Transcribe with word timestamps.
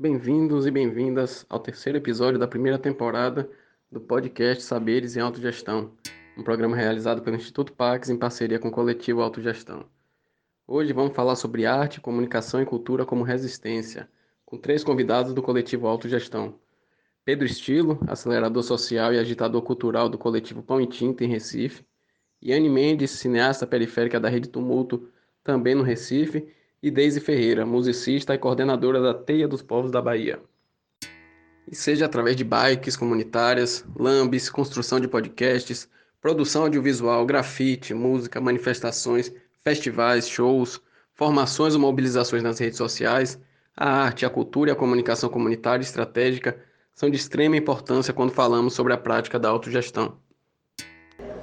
Bem-vindos 0.00 0.66
e 0.66 0.70
bem-vindas 0.70 1.44
ao 1.46 1.60
terceiro 1.60 1.98
episódio 1.98 2.38
da 2.38 2.48
primeira 2.48 2.78
temporada 2.78 3.50
do 3.92 4.00
podcast 4.00 4.64
Saberes 4.64 5.14
em 5.14 5.20
Autogestão, 5.20 5.92
um 6.38 6.42
programa 6.42 6.74
realizado 6.74 7.20
pelo 7.20 7.36
Instituto 7.36 7.74
Pax 7.74 8.08
em 8.08 8.16
parceria 8.16 8.58
com 8.58 8.68
o 8.68 8.70
coletivo 8.70 9.20
Autogestão. 9.20 9.84
Hoje 10.66 10.94
vamos 10.94 11.14
falar 11.14 11.36
sobre 11.36 11.66
arte, 11.66 12.00
comunicação 12.00 12.62
e 12.62 12.64
cultura 12.64 13.04
como 13.04 13.22
resistência, 13.22 14.08
com 14.46 14.56
três 14.56 14.82
convidados 14.82 15.34
do 15.34 15.42
coletivo 15.42 15.86
Autogestão. 15.86 16.54
Pedro 17.22 17.44
Estilo, 17.44 17.98
acelerador 18.06 18.62
social 18.62 19.12
e 19.12 19.18
agitador 19.18 19.60
cultural 19.60 20.08
do 20.08 20.16
coletivo 20.16 20.62
Pão 20.62 20.80
e 20.80 20.86
Tinta 20.86 21.26
em 21.26 21.28
Recife, 21.28 21.84
Yane 22.42 22.70
Mendes, 22.70 23.10
cineasta 23.10 23.66
periférica 23.66 24.18
da 24.18 24.30
Rede 24.30 24.48
Tumulto, 24.48 25.10
também 25.44 25.74
no 25.74 25.82
Recife, 25.82 26.48
e 26.82 26.90
Deise 26.90 27.20
Ferreira, 27.20 27.66
musicista 27.66 28.34
e 28.34 28.38
coordenadora 28.38 29.00
da 29.00 29.12
Teia 29.12 29.46
dos 29.46 29.62
Povos 29.62 29.90
da 29.90 30.00
Bahia. 30.00 30.40
E 31.70 31.74
seja 31.74 32.06
através 32.06 32.36
de 32.36 32.44
bikes 32.44 32.96
comunitárias, 32.96 33.84
lambes, 33.94 34.48
construção 34.48 34.98
de 34.98 35.06
podcasts, 35.06 35.88
produção 36.20 36.62
audiovisual, 36.62 37.24
grafite, 37.26 37.92
música, 37.92 38.40
manifestações, 38.40 39.32
festivais, 39.62 40.28
shows, 40.28 40.80
formações 41.14 41.74
ou 41.74 41.80
mobilizações 41.80 42.42
nas 42.42 42.58
redes 42.58 42.78
sociais, 42.78 43.38
a 43.76 43.88
arte, 43.88 44.24
a 44.24 44.30
cultura 44.30 44.70
e 44.70 44.72
a 44.72 44.76
comunicação 44.76 45.28
comunitária 45.28 45.82
estratégica 45.82 46.58
são 46.94 47.08
de 47.08 47.16
extrema 47.16 47.56
importância 47.56 48.12
quando 48.12 48.32
falamos 48.32 48.74
sobre 48.74 48.92
a 48.92 48.98
prática 48.98 49.38
da 49.38 49.48
autogestão. 49.48 50.16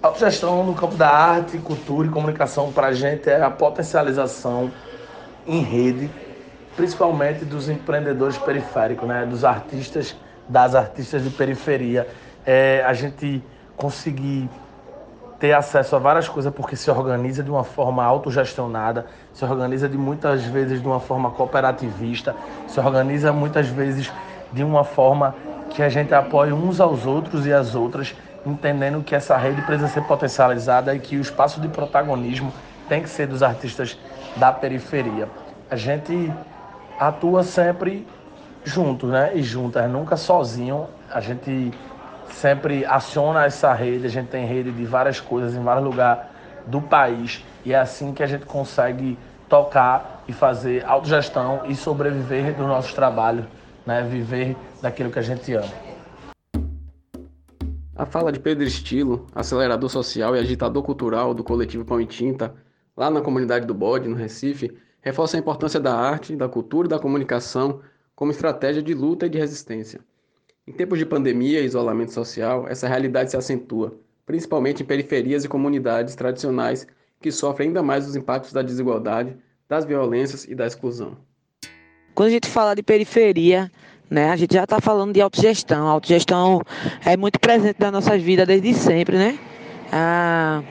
Autogestão 0.01 0.63
no 0.63 0.75
campo 0.75 0.95
da 0.95 1.09
arte, 1.09 1.57
cultura 1.59 2.07
e 2.07 2.11
comunicação 2.11 2.71
para 2.71 2.87
a 2.87 2.93
gente 2.93 3.29
é 3.29 3.41
a 3.41 3.49
potencialização 3.49 4.71
em 5.47 5.61
rede, 5.61 6.09
principalmente 6.75 7.45
dos 7.45 7.69
empreendedores 7.69 8.37
periféricos, 8.37 9.07
né? 9.07 9.25
dos 9.25 9.45
artistas, 9.45 10.15
das 10.47 10.75
artistas 10.75 11.23
de 11.23 11.29
periferia. 11.29 12.07
É, 12.45 12.83
a 12.85 12.93
gente 12.93 13.43
conseguir 13.75 14.49
ter 15.39 15.53
acesso 15.53 15.95
a 15.95 15.99
várias 15.99 16.27
coisas 16.27 16.53
porque 16.53 16.75
se 16.75 16.89
organiza 16.89 17.43
de 17.43 17.49
uma 17.49 17.63
forma 17.63 18.03
autogestionada, 18.03 19.05
se 19.33 19.45
organiza 19.45 19.87
de 19.87 19.97
muitas 19.97 20.43
vezes 20.43 20.81
de 20.81 20.87
uma 20.87 20.99
forma 20.99 21.31
cooperativista, 21.31 22.35
se 22.67 22.79
organiza 22.79 23.31
muitas 23.31 23.67
vezes 23.67 24.11
de 24.51 24.63
uma 24.63 24.83
forma 24.83 25.35
que 25.69 25.83
a 25.83 25.89
gente 25.89 26.13
apoia 26.13 26.55
uns 26.55 26.79
aos 26.79 27.05
outros 27.05 27.45
e 27.45 27.53
as 27.53 27.75
outras, 27.75 28.15
entendendo 28.45 29.03
que 29.03 29.13
essa 29.13 29.37
rede 29.37 29.61
precisa 29.61 29.87
ser 29.89 30.01
potencializada 30.03 30.95
e 30.95 30.99
que 30.99 31.17
o 31.17 31.21
espaço 31.21 31.61
de 31.61 31.67
protagonismo 31.67 32.51
tem 32.87 33.03
que 33.03 33.09
ser 33.09 33.27
dos 33.27 33.43
artistas 33.43 33.97
da 34.39 34.51
periferia. 34.51 35.27
A 35.69 35.75
gente 35.75 36.31
atua 36.99 37.43
sempre 37.43 38.07
juntos, 38.63 39.09
né? 39.09 39.31
E 39.35 39.43
juntas, 39.43 39.89
nunca 39.89 40.17
sozinho. 40.17 40.87
A 41.11 41.19
gente 41.19 41.71
sempre 42.31 42.85
aciona 42.85 43.45
essa 43.45 43.73
rede, 43.73 44.05
a 44.05 44.09
gente 44.09 44.27
tem 44.27 44.45
rede 44.45 44.71
de 44.71 44.85
várias 44.85 45.19
coisas 45.19 45.55
em 45.55 45.63
vários 45.63 45.83
lugares 45.83 46.23
do 46.65 46.81
país 46.81 47.43
e 47.65 47.73
é 47.73 47.79
assim 47.79 48.13
que 48.13 48.21
a 48.21 48.27
gente 48.27 48.45
consegue 48.45 49.17
tocar 49.47 50.23
e 50.27 50.33
fazer 50.33 50.85
autogestão 50.85 51.61
e 51.65 51.75
sobreviver 51.75 52.53
dos 52.53 52.67
nossos 52.67 52.93
trabalhos, 52.93 53.45
né? 53.85 54.01
Viver 54.03 54.55
daquilo 54.81 55.09
que 55.09 55.19
a 55.19 55.21
gente 55.21 55.53
ama. 55.53 55.87
A 57.95 58.05
fala 58.05 58.31
de 58.31 58.39
Pedro 58.39 58.63
Estilo, 58.63 59.25
acelerador 59.33 59.89
social 59.89 60.35
e 60.35 60.39
agitador 60.39 60.83
cultural 60.83 61.33
do 61.33 61.43
coletivo 61.43 61.83
Pão 61.83 61.99
e 61.99 62.05
Tinta, 62.05 62.53
lá 62.97 63.11
na 63.11 63.21
comunidade 63.21 63.67
do 63.67 63.73
Bode, 63.75 64.09
no 64.09 64.15
Recife, 64.15 64.75
reforça 65.01 65.37
a 65.37 65.39
importância 65.39 65.79
da 65.79 65.95
arte, 65.95 66.35
da 66.35 66.49
cultura 66.49 66.87
e 66.87 66.89
da 66.89 66.99
comunicação 66.99 67.79
como 68.15 68.31
estratégia 68.31 68.81
de 68.81 68.95
luta 68.95 69.27
e 69.27 69.29
de 69.29 69.37
resistência. 69.37 70.01
Em 70.67 70.73
tempos 70.73 70.97
de 70.97 71.05
pandemia 71.05 71.61
e 71.61 71.65
isolamento 71.65 72.11
social, 72.11 72.67
essa 72.67 72.87
realidade 72.87 73.29
se 73.29 73.37
acentua, 73.37 73.97
principalmente 74.25 74.81
em 74.81 74.85
periferias 74.85 75.45
e 75.45 75.47
comunidades 75.47 76.15
tradicionais 76.15 76.87
que 77.21 77.31
sofrem 77.31 77.69
ainda 77.69 77.83
mais 77.83 78.07
os 78.07 78.15
impactos 78.15 78.51
da 78.51 78.61
desigualdade, 78.61 79.37
das 79.69 79.85
violências 79.85 80.45
e 80.45 80.55
da 80.55 80.65
exclusão. 80.65 81.17
Quando 82.13 82.29
a 82.29 82.31
gente 82.31 82.47
fala 82.47 82.75
de 82.75 82.81
periferia, 82.81 83.71
né, 84.09 84.31
a 84.31 84.35
gente 84.35 84.53
já 84.53 84.63
está 84.63 84.81
falando 84.81 85.13
de 85.13 85.21
autogestão. 85.21 85.87
A 85.87 85.91
autogestão 85.91 86.61
é 87.05 87.15
muito 87.15 87.39
presente 87.39 87.79
nas 87.79 87.91
nossas 87.91 88.21
vidas 88.21 88.47
desde 88.47 88.73
sempre, 88.73 89.17
né? 89.17 89.37
A, 89.91 90.63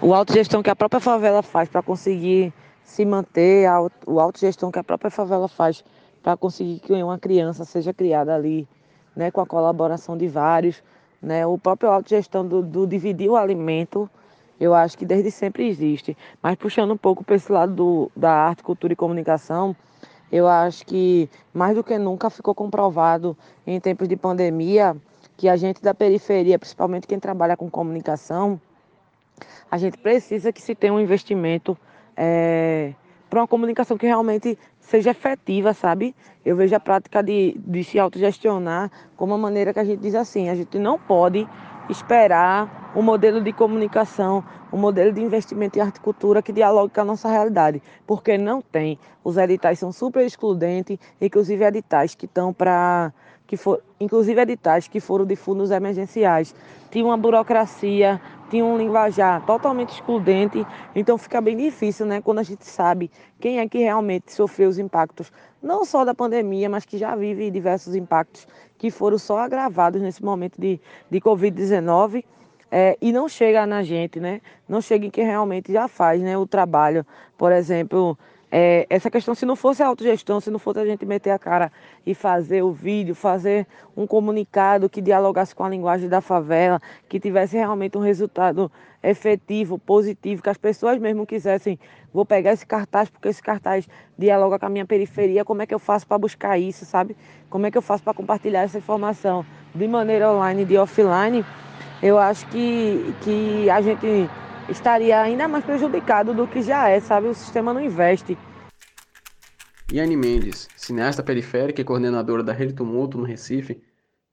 o 0.00 0.14
autogestão 0.14 0.62
que 0.62 0.70
a 0.70 0.76
própria 0.76 1.00
favela 1.00 1.42
faz 1.42 1.68
para 1.68 1.82
conseguir 1.82 2.52
se 2.84 3.04
manter, 3.04 3.66
a, 3.66 3.82
o 4.06 4.20
autogestão 4.20 4.70
que 4.70 4.78
a 4.78 4.84
própria 4.84 5.10
favela 5.10 5.48
faz 5.48 5.84
para 6.22 6.36
conseguir 6.36 6.78
que 6.78 6.92
uma 6.92 7.18
criança 7.18 7.64
seja 7.64 7.92
criada 7.92 8.34
ali, 8.34 8.68
né, 9.14 9.30
com 9.30 9.40
a 9.40 9.46
colaboração 9.46 10.16
de 10.16 10.28
vários, 10.28 10.82
né, 11.20 11.44
o 11.46 11.58
próprio 11.58 11.90
autogestão 11.90 12.46
do, 12.46 12.62
do 12.62 12.86
dividir 12.86 13.28
o 13.28 13.36
alimento, 13.36 14.08
eu 14.60 14.72
acho 14.72 14.96
que 14.96 15.04
desde 15.04 15.30
sempre 15.30 15.66
existe. 15.66 16.16
Mas 16.40 16.54
puxando 16.56 16.92
um 16.92 16.96
pouco 16.96 17.24
para 17.24 17.36
esse 17.36 17.50
lado 17.50 17.74
do, 17.74 18.12
da 18.16 18.32
arte, 18.32 18.62
cultura 18.62 18.92
e 18.92 18.96
comunicação, 18.96 19.74
eu 20.30 20.46
acho 20.46 20.86
que 20.86 21.28
mais 21.52 21.74
do 21.74 21.82
que 21.82 21.98
nunca 21.98 22.30
ficou 22.30 22.54
comprovado 22.54 23.36
em 23.66 23.80
tempos 23.80 24.08
de 24.08 24.16
pandemia 24.16 24.96
que 25.36 25.48
a 25.48 25.56
gente 25.56 25.82
da 25.82 25.94
periferia, 25.94 26.58
principalmente 26.58 27.06
quem 27.06 27.18
trabalha 27.18 27.56
com 27.56 27.70
comunicação, 27.70 28.60
a 29.70 29.78
gente 29.78 29.98
precisa 29.98 30.52
que 30.52 30.62
se 30.62 30.74
tenha 30.74 30.92
um 30.92 31.00
investimento 31.00 31.76
é, 32.16 32.94
para 33.28 33.40
uma 33.40 33.48
comunicação 33.48 33.96
que 33.96 34.06
realmente 34.06 34.58
seja 34.80 35.10
efetiva, 35.10 35.74
sabe? 35.74 36.14
Eu 36.44 36.56
vejo 36.56 36.74
a 36.74 36.80
prática 36.80 37.22
de, 37.22 37.54
de 37.58 37.84
se 37.84 37.98
autogestionar 37.98 38.90
como 39.16 39.32
uma 39.32 39.38
maneira 39.38 39.72
que 39.72 39.78
a 39.78 39.84
gente 39.84 40.00
diz 40.00 40.14
assim, 40.14 40.48
a 40.48 40.54
gente 40.54 40.78
não 40.78 40.98
pode 40.98 41.46
esperar 41.90 42.92
um 42.94 43.02
modelo 43.02 43.40
de 43.40 43.52
comunicação, 43.52 44.44
um 44.72 44.78
modelo 44.78 45.12
de 45.12 45.22
investimento 45.22 45.78
em 45.78 45.82
arte 45.82 45.96
e 45.96 46.00
cultura 46.00 46.42
que 46.42 46.52
dialogue 46.52 46.92
com 46.92 47.00
a 47.00 47.04
nossa 47.04 47.28
realidade, 47.28 47.82
porque 48.06 48.36
não 48.36 48.60
tem. 48.60 48.98
Os 49.22 49.36
editais 49.36 49.78
são 49.78 49.92
super 49.92 50.24
excludentes, 50.24 50.98
inclusive 51.20 51.64
editais 51.64 52.14
que 52.14 52.26
estão 52.26 52.52
para 52.52 53.12
que 53.48 53.56
for, 53.56 53.82
inclusive 53.98 54.38
editais 54.40 54.86
que 54.86 55.00
foram 55.00 55.24
de 55.24 55.34
fundos 55.34 55.70
emergenciais. 55.70 56.54
Tinha 56.90 57.04
uma 57.04 57.16
burocracia, 57.16 58.20
tinha 58.50 58.64
um 58.64 58.76
linguajar 58.76 59.44
totalmente 59.46 59.94
excludente, 59.94 60.64
então 60.94 61.16
fica 61.16 61.40
bem 61.40 61.56
difícil, 61.56 62.04
né, 62.04 62.20
quando 62.20 62.40
a 62.40 62.42
gente 62.42 62.64
sabe 62.66 63.10
quem 63.40 63.58
é 63.58 63.66
que 63.66 63.78
realmente 63.78 64.32
sofreu 64.32 64.68
os 64.68 64.78
impactos, 64.78 65.32
não 65.62 65.84
só 65.86 66.04
da 66.04 66.14
pandemia, 66.14 66.68
mas 66.68 66.84
que 66.84 66.98
já 66.98 67.16
vive 67.16 67.50
diversos 67.50 67.94
impactos 67.94 68.46
que 68.76 68.90
foram 68.90 69.16
só 69.16 69.38
agravados 69.38 70.00
nesse 70.00 70.22
momento 70.22 70.60
de, 70.60 70.78
de 71.10 71.20
Covid-19. 71.20 72.24
É, 72.70 72.98
e 73.00 73.12
não 73.12 73.30
chega 73.30 73.66
na 73.66 73.82
gente, 73.82 74.20
né? 74.20 74.42
Não 74.68 74.82
chega 74.82 75.06
em 75.06 75.10
quem 75.10 75.24
realmente 75.24 75.72
já 75.72 75.88
faz 75.88 76.20
né, 76.20 76.36
o 76.36 76.46
trabalho. 76.46 77.04
Por 77.38 77.50
exemplo, 77.50 78.16
é, 78.50 78.86
essa 78.88 79.10
questão, 79.10 79.34
se 79.34 79.44
não 79.44 79.54
fosse 79.54 79.82
a 79.82 79.86
autogestão, 79.86 80.40
se 80.40 80.50
não 80.50 80.58
fosse 80.58 80.80
a 80.80 80.86
gente 80.86 81.04
meter 81.04 81.30
a 81.30 81.38
cara 81.38 81.70
e 82.06 82.14
fazer 82.14 82.62
o 82.62 82.72
vídeo, 82.72 83.14
fazer 83.14 83.66
um 83.96 84.06
comunicado 84.06 84.88
que 84.88 85.02
dialogasse 85.02 85.54
com 85.54 85.64
a 85.64 85.68
linguagem 85.68 86.08
da 86.08 86.20
favela, 86.20 86.80
que 87.08 87.20
tivesse 87.20 87.56
realmente 87.56 87.98
um 87.98 88.00
resultado 88.00 88.72
efetivo, 89.02 89.78
positivo, 89.78 90.42
que 90.42 90.48
as 90.48 90.56
pessoas 90.56 90.98
mesmo 90.98 91.26
quisessem, 91.26 91.78
vou 92.12 92.24
pegar 92.24 92.52
esse 92.52 92.66
cartaz 92.66 93.10
porque 93.10 93.28
esse 93.28 93.42
cartaz 93.42 93.86
dialoga 94.18 94.58
com 94.58 94.66
a 94.66 94.70
minha 94.70 94.86
periferia, 94.86 95.44
como 95.44 95.62
é 95.62 95.66
que 95.66 95.74
eu 95.74 95.78
faço 95.78 96.06
para 96.06 96.18
buscar 96.18 96.58
isso, 96.58 96.86
sabe? 96.86 97.16
Como 97.50 97.66
é 97.66 97.70
que 97.70 97.76
eu 97.76 97.82
faço 97.82 98.02
para 98.02 98.14
compartilhar 98.14 98.62
essa 98.62 98.78
informação 98.78 99.44
de 99.74 99.86
maneira 99.86 100.32
online 100.32 100.64
de 100.64 100.76
offline? 100.76 101.44
Eu 102.02 102.18
acho 102.18 102.46
que, 102.48 103.14
que 103.22 103.68
a 103.68 103.80
gente 103.82 104.28
estaria 104.68 105.20
ainda 105.20 105.48
mais 105.48 105.64
prejudicado 105.64 106.34
do 106.34 106.46
que 106.46 106.62
já 106.62 106.88
é, 106.88 107.00
sabe? 107.00 107.28
O 107.28 107.34
sistema 107.34 107.72
não 107.72 107.80
investe. 107.80 108.36
Yane 109.90 110.18
Mendes, 110.18 110.68
cineasta 110.76 111.22
periférica 111.22 111.80
e 111.80 111.84
coordenadora 111.84 112.42
da 112.42 112.52
Rede 112.52 112.74
Tumulto 112.74 113.16
no 113.16 113.24
Recife, 113.24 113.80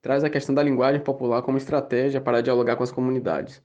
traz 0.01 0.21
a 0.21 0.29
questão 0.29 0.53
da 0.53 0.61
linguagem 0.61 0.99
popular 0.99 1.41
como 1.43 1.57
estratégia 1.57 2.19
para 2.19 2.41
dialogar 2.41 2.75
com 2.75 2.83
as 2.83 2.91
comunidades. 2.91 3.63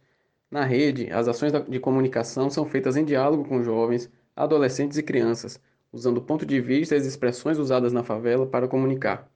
Na 0.49 0.65
rede, 0.65 1.11
as 1.11 1.27
ações 1.27 1.53
de 1.69 1.81
comunicação 1.81 2.49
são 2.49 2.65
feitas 2.65 2.97
em 2.97 3.05
diálogo 3.05 3.45
com 3.45 3.65
jovens, 3.65 4.09
adolescentes 4.37 4.99
e 4.99 5.03
crianças, 5.03 5.61
usando 5.93 6.19
o 6.19 6.23
ponto 6.23 6.47
de 6.47 6.61
vista 6.61 6.95
e 6.95 6.99
as 6.99 7.07
expressões 7.07 7.59
usadas 7.59 7.93
na 7.93 8.05
favela 8.05 8.47
para 8.47 8.69
comunicar. 8.69 9.29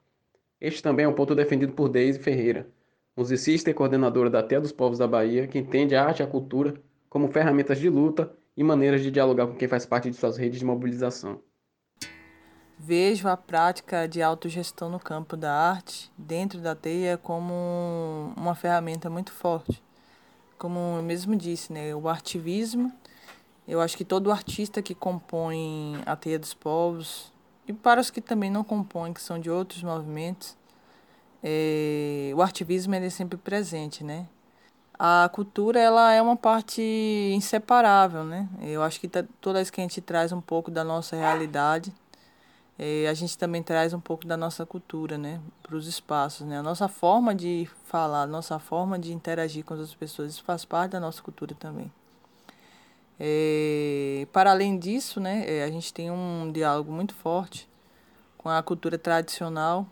Este 0.61 0.81
também 0.81 1.07
é 1.07 1.09
um 1.09 1.12
ponto 1.12 1.35
defendido 1.35 1.73
por 1.73 1.89
Deise 1.89 2.21
Ferreira, 2.21 2.69
musicista 3.17 3.69
e 3.69 3.75
coordenadora 3.75 4.31
da 4.31 4.45
Teia 4.45 4.61
dos 4.61 4.71
Povos 4.71 4.99
da 4.99 5.09
Bahia, 5.09 5.49
que 5.49 5.59
entende 5.59 5.97
a 5.97 6.05
arte 6.05 6.21
e 6.21 6.23
a 6.23 6.27
cultura 6.29 6.75
como 7.11 7.27
ferramentas 7.27 7.81
de 7.81 7.91
luta 7.91 8.33
e 8.57 8.62
maneiras 8.62 9.03
de 9.03 9.11
dialogar 9.11 9.49
com 9.49 9.57
quem 9.57 9.67
faz 9.67 9.85
parte 9.85 10.09
de 10.09 10.17
suas 10.17 10.37
redes 10.37 10.61
de 10.61 10.65
mobilização. 10.65 11.41
Vejo 12.79 13.29
a 13.29 13.37
prática 13.37 14.06
de 14.06 14.21
autogestão 14.21 14.88
no 14.91 14.99
campo 14.99 15.37
da 15.37 15.53
arte, 15.53 16.11
dentro 16.19 16.61
da 16.61 16.75
teia, 16.75 17.17
como 17.17 18.32
uma 18.37 18.55
ferramenta 18.55 19.09
muito 19.09 19.32
forte. 19.32 19.82
Como 20.59 20.79
eu 20.99 21.03
mesmo 21.03 21.37
disse, 21.37 21.73
né, 21.73 21.94
o 21.94 22.09
artivismo, 22.09 22.93
eu 23.67 23.81
acho 23.81 23.97
que 23.97 24.05
todo 24.05 24.31
artista 24.31 24.82
que 24.82 24.94
compõe 24.94 26.03
a 26.05 26.15
Teia 26.17 26.38
dos 26.38 26.53
Povos, 26.53 27.32
e 27.67 27.73
para 27.73 28.00
os 28.00 28.11
que 28.11 28.21
também 28.21 28.50
não 28.50 28.62
compõem, 28.62 29.12
que 29.12 29.23
são 29.23 29.38
de 29.38 29.50
outros 29.50 29.82
movimentos, 29.82 30.56
é, 31.43 32.32
o 32.35 32.43
ativismo 32.43 32.94
ele 32.94 33.06
é 33.06 33.11
sempre 33.11 33.38
presente, 33.38 34.05
né? 34.05 34.26
A 34.99 35.29
cultura 35.32 35.81
ela 35.81 36.12
é 36.12 36.23
uma 36.23 36.37
parte 36.37 36.82
inseparável, 37.35 38.25
né? 38.25 38.49
Eu 38.62 38.82
acho 38.82 39.00
que 39.00 39.09
toda 39.09 39.59
vez 39.59 39.71
que 39.71 39.81
a 39.81 39.85
gente 39.85 40.00
traz 40.00 40.31
um 40.32 40.41
pouco 40.41 40.71
da 40.71 40.85
nossa 40.85 41.17
realidade, 41.17 41.93
é, 42.79 43.06
a 43.09 43.15
gente 43.15 43.38
também 43.38 43.62
traz 43.62 43.93
um 43.93 44.00
pouco 44.00 44.26
da 44.26 44.37
nossa 44.37 44.67
cultura, 44.67 45.17
né? 45.17 45.41
Para 45.62 45.76
os 45.76 45.87
espaços, 45.87 46.47
né? 46.47 46.59
A 46.59 46.62
nossa 46.62 46.88
forma 46.88 47.35
de 47.35 47.69
falar, 47.85 48.23
a 48.23 48.26
nossa 48.26 48.59
forma 48.59 48.99
de 48.99 49.12
interagir 49.12 49.65
com 49.65 49.75
as 49.75 49.94
pessoas, 49.94 50.32
isso 50.32 50.44
faz 50.44 50.65
parte 50.65 50.93
da 50.93 51.00
nossa 51.00 51.23
cultura 51.23 51.55
também. 51.55 51.93
É, 53.19 54.26
para 54.32 54.50
além 54.50 54.76
disso, 54.76 55.21
né, 55.21 55.44
é, 55.47 55.62
a 55.62 55.71
gente 55.71 55.94
tem 55.94 56.11
um 56.11 56.50
diálogo 56.53 56.91
muito 56.91 57.15
forte 57.15 57.69
com 58.37 58.49
a 58.49 58.61
cultura 58.62 58.99
tradicional, 58.99 59.87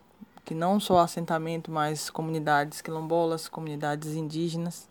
que 0.45 0.55
não 0.55 0.81
só 0.81 0.99
assentamento, 0.99 1.71
mas 1.71 2.11
comunidades 2.11 2.81
quilombolas, 2.81 3.49
comunidades 3.49 4.15
indígenas, 4.15 4.89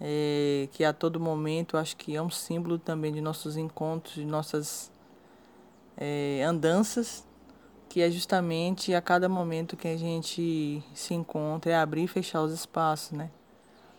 é, 0.00 0.68
que 0.72 0.84
a 0.84 0.92
todo 0.92 1.18
momento 1.18 1.76
acho 1.76 1.96
que 1.96 2.14
é 2.14 2.22
um 2.22 2.30
símbolo 2.30 2.78
também 2.78 3.12
de 3.12 3.20
nossos 3.20 3.56
encontros, 3.56 4.14
de 4.14 4.24
nossas 4.24 4.90
é, 5.98 6.42
andanças, 6.44 7.26
que 7.88 8.00
é 8.00 8.10
justamente 8.10 8.94
a 8.94 9.02
cada 9.02 9.28
momento 9.28 9.76
que 9.76 9.88
a 9.88 9.96
gente 9.96 10.82
se 10.94 11.12
encontra, 11.12 11.72
é 11.72 11.76
abrir 11.76 12.04
e 12.04 12.08
fechar 12.08 12.40
os 12.42 12.52
espaços, 12.52 13.12
né? 13.12 13.30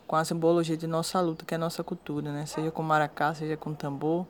com 0.10 0.16
a 0.16 0.25
simbologia 0.25 0.75
de 0.75 0.88
nossa 0.88 1.22
luta, 1.22 1.46
que 1.46 1.54
é 1.54 1.57
a 1.57 1.60
nossa 1.60 1.84
cultura, 1.84 2.31
né? 2.31 2.44
Seja 2.48 2.72
com 2.72 2.81
maracá, 2.81 3.31
seja 3.36 3.56
com 3.56 3.75
tambor, 3.75 4.25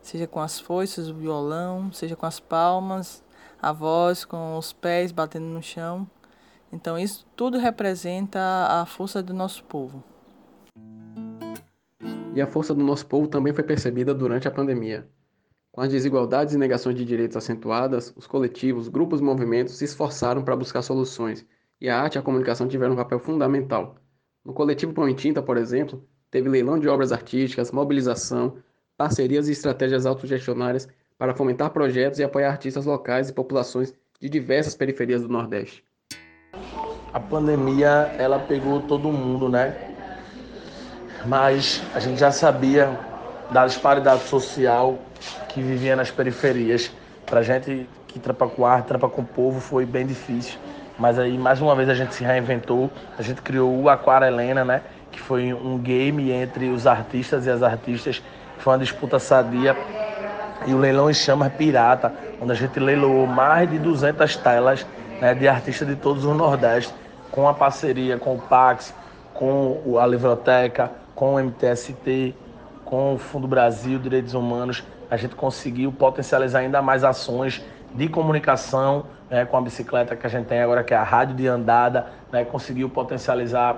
seja 0.00 0.24
com 0.24 0.38
as 0.38 0.60
foices, 0.60 1.08
o 1.08 1.14
violão, 1.14 1.90
seja 1.92 2.14
com 2.14 2.26
as 2.26 2.38
palmas, 2.38 3.24
a 3.60 3.72
voz, 3.72 4.24
com 4.24 4.56
os 4.56 4.72
pés 4.72 5.10
batendo 5.10 5.46
no 5.46 5.60
chão. 5.60 6.08
Então 6.72 6.96
isso 6.96 7.26
tudo 7.34 7.58
representa 7.58 8.38
a 8.70 8.86
força 8.86 9.20
do 9.20 9.34
nosso 9.34 9.64
povo. 9.64 10.00
E 12.32 12.40
a 12.40 12.46
força 12.46 12.72
do 12.72 12.84
nosso 12.84 13.04
povo 13.06 13.26
também 13.26 13.52
foi 13.52 13.64
percebida 13.64 14.14
durante 14.14 14.46
a 14.46 14.50
pandemia. 14.52 15.08
Com 15.76 15.82
as 15.82 15.90
desigualdades 15.90 16.54
e 16.54 16.58
negações 16.58 16.96
de 16.96 17.04
direitos 17.04 17.36
acentuadas, 17.36 18.10
os 18.16 18.26
coletivos, 18.26 18.88
grupos 18.88 19.20
e 19.20 19.22
movimentos 19.22 19.74
se 19.74 19.84
esforçaram 19.84 20.42
para 20.42 20.56
buscar 20.56 20.80
soluções, 20.80 21.44
e 21.78 21.90
a 21.90 22.00
arte 22.00 22.14
e 22.14 22.18
a 22.18 22.22
comunicação 22.22 22.66
tiveram 22.66 22.94
um 22.94 22.96
papel 22.96 23.18
fundamental 23.18 23.96
no 24.42 24.54
coletivo 24.54 24.94
Pão 24.94 25.06
e 25.06 25.12
Tinta, 25.12 25.42
por 25.42 25.58
exemplo, 25.58 26.02
teve 26.30 26.48
leilão 26.48 26.78
de 26.78 26.88
obras 26.88 27.12
artísticas, 27.12 27.72
mobilização, 27.72 28.56
parcerias 28.96 29.48
e 29.48 29.52
estratégias 29.52 30.06
autogestionárias 30.06 30.88
para 31.18 31.34
fomentar 31.34 31.68
projetos 31.68 32.20
e 32.20 32.24
apoiar 32.24 32.52
artistas 32.52 32.86
locais 32.86 33.28
e 33.28 33.34
populações 33.34 33.92
de 34.18 34.30
diversas 34.30 34.74
periferias 34.74 35.20
do 35.20 35.28
Nordeste. 35.28 35.84
A 37.12 37.20
pandemia, 37.20 38.14
ela 38.16 38.38
pegou 38.38 38.80
todo 38.80 39.12
mundo, 39.12 39.46
né? 39.46 39.76
Mas 41.26 41.82
a 41.94 42.00
gente 42.00 42.18
já 42.18 42.30
sabia 42.30 43.14
da 43.50 43.66
disparidade 43.66 44.22
social 44.24 44.98
que 45.48 45.60
vivia 45.62 45.96
nas 45.96 46.10
periferias. 46.10 46.90
Para 47.24 47.42
gente 47.42 47.88
que 48.06 48.18
trampa 48.18 48.46
com 48.46 48.64
arte, 48.64 48.86
trampa 48.86 49.08
com 49.08 49.22
o 49.22 49.24
povo, 49.24 49.60
foi 49.60 49.84
bem 49.84 50.06
difícil. 50.06 50.58
Mas 50.98 51.18
aí, 51.18 51.36
mais 51.36 51.60
uma 51.60 51.74
vez, 51.74 51.88
a 51.88 51.94
gente 51.94 52.14
se 52.14 52.24
reinventou. 52.24 52.90
A 53.18 53.22
gente 53.22 53.42
criou 53.42 53.82
o 53.82 53.88
Aquarelena, 53.88 54.64
né? 54.64 54.82
Que 55.12 55.20
foi 55.20 55.52
um 55.52 55.78
game 55.78 56.30
entre 56.30 56.68
os 56.68 56.86
artistas 56.86 57.46
e 57.46 57.50
as 57.50 57.62
artistas. 57.62 58.22
Foi 58.58 58.72
uma 58.72 58.78
disputa 58.78 59.18
sadia. 59.18 59.76
E 60.66 60.72
o 60.72 60.78
Leilão 60.78 61.10
em 61.10 61.14
Chamas 61.14 61.52
Pirata, 61.52 62.12
onde 62.40 62.52
a 62.52 62.54
gente 62.54 62.80
leiloou 62.80 63.26
mais 63.26 63.70
de 63.70 63.78
200 63.78 64.36
telas 64.36 64.86
né, 65.20 65.34
de 65.34 65.46
artistas 65.46 65.86
de 65.86 65.96
todos 65.96 66.24
os 66.24 66.36
Nordeste, 66.36 66.92
com 67.30 67.48
a 67.48 67.54
parceria 67.54 68.18
com 68.18 68.34
o 68.34 68.38
Pax, 68.38 68.94
com 69.34 69.98
a 70.00 70.06
Livroteca, 70.06 70.90
com 71.14 71.34
o 71.34 71.38
MTST, 71.38 72.34
com 72.86 73.14
o 73.14 73.18
Fundo 73.18 73.46
Brasil 73.46 73.98
Direitos 73.98 74.32
Humanos. 74.32 74.82
A 75.10 75.16
gente 75.18 75.34
conseguiu 75.34 75.92
potencializar 75.92 76.60
ainda 76.60 76.80
mais 76.80 77.04
ações 77.04 77.62
de 77.94 78.08
comunicação 78.08 79.06
né, 79.30 79.44
com 79.44 79.56
a 79.56 79.60
bicicleta 79.60 80.16
que 80.16 80.26
a 80.26 80.30
gente 80.30 80.46
tem 80.46 80.62
agora, 80.62 80.82
que 80.82 80.94
é 80.94 80.96
a 80.96 81.02
rádio 81.02 81.36
de 81.36 81.46
andada, 81.46 82.06
né, 82.32 82.44
conseguiu 82.44 82.88
potencializar 82.88 83.76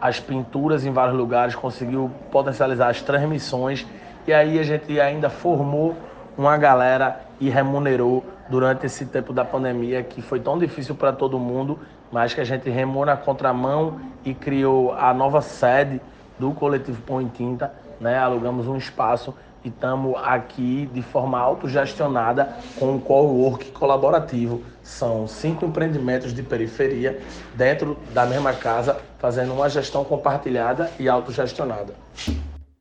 as 0.00 0.18
pinturas 0.18 0.84
em 0.84 0.92
vários 0.92 1.16
lugares, 1.16 1.54
conseguiu 1.54 2.10
potencializar 2.30 2.88
as 2.88 3.00
transmissões 3.02 3.86
e 4.26 4.32
aí 4.32 4.58
a 4.58 4.62
gente 4.62 4.98
ainda 5.00 5.30
formou 5.30 5.94
uma 6.36 6.56
galera 6.56 7.20
e 7.40 7.48
remunerou 7.48 8.24
durante 8.48 8.86
esse 8.86 9.06
tempo 9.06 9.32
da 9.32 9.44
pandemia 9.44 10.02
que 10.02 10.20
foi 10.20 10.40
tão 10.40 10.58
difícil 10.58 10.94
para 10.94 11.12
todo 11.12 11.38
mundo, 11.38 11.78
mas 12.10 12.34
que 12.34 12.40
a 12.40 12.44
gente 12.44 12.68
remou 12.68 13.04
na 13.04 13.16
contramão 13.16 14.00
e 14.24 14.34
criou 14.34 14.92
a 14.92 15.12
nova 15.14 15.40
sede 15.40 16.00
do 16.40 16.52
coletivo 16.52 17.00
Pão 17.02 17.20
em 17.20 17.28
Tinta, 17.28 17.72
né? 18.00 18.18
Alugamos 18.18 18.66
um 18.66 18.76
espaço 18.76 19.34
e 19.62 19.68
estamos 19.68 20.16
aqui 20.24 20.88
de 20.92 21.02
forma 21.02 21.38
autogestionada 21.38 22.56
com 22.78 22.94
um 22.94 22.98
co-work 22.98 23.70
colaborativo. 23.72 24.62
São 24.82 25.28
cinco 25.28 25.66
empreendimentos 25.66 26.32
de 26.32 26.42
periferia 26.42 27.20
dentro 27.54 27.98
da 28.14 28.24
mesma 28.24 28.54
casa, 28.54 28.98
fazendo 29.18 29.52
uma 29.52 29.68
gestão 29.68 30.02
compartilhada 30.02 30.90
e 30.98 31.08
autogestionada. 31.08 31.94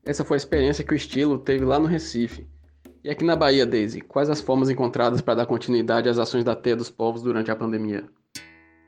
Essa 0.05 0.23
foi 0.23 0.37
a 0.37 0.39
experiência 0.39 0.83
que 0.83 0.93
o 0.93 0.95
estilo 0.95 1.37
teve 1.37 1.65
lá 1.65 1.77
no 1.77 1.85
Recife. 1.85 2.47
E 3.03 3.09
aqui 3.09 3.23
na 3.23 3.35
Bahia, 3.35 3.65
Daisy, 3.65 4.01
quais 4.01 4.29
as 4.29 4.41
formas 4.41 4.69
encontradas 4.69 5.21
para 5.21 5.35
dar 5.35 5.45
continuidade 5.45 6.09
às 6.09 6.17
ações 6.17 6.43
da 6.43 6.55
Teia 6.55 6.75
dos 6.75 6.89
Povos 6.89 7.21
durante 7.21 7.51
a 7.51 7.55
pandemia? 7.55 8.05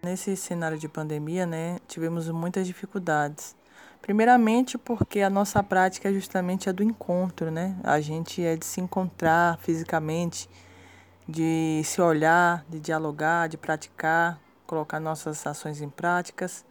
Nesse 0.03 0.35
cenário 0.35 0.79
de 0.79 0.88
pandemia, 0.88 1.45
né, 1.45 1.77
tivemos 1.88 2.27
muitas 2.29 2.65
dificuldades 2.65 3.56
Primeiramente 4.01 4.77
porque 4.77 5.21
a 5.21 5.30
nossa 5.30 5.62
prática 5.62 6.09
é 6.09 6.13
justamente 6.13 6.68
a 6.68 6.71
do 6.71 6.83
encontro, 6.83 7.51
né? 7.51 7.77
A 7.83 8.01
gente 8.01 8.44
é 8.44 8.56
de 8.56 8.65
se 8.65 8.81
encontrar 8.81 9.59
fisicamente, 9.59 10.50
de 11.27 11.81
se 11.86 12.01
olhar, 12.01 12.65
de 12.68 12.80
dialogar, 12.80 13.48
de 13.48 13.57
praticar, 13.57 14.39
colocar 14.65 15.00
nossas 15.00 15.45
ações 15.45 15.81
em 15.81 15.89
práticas, 15.89 16.65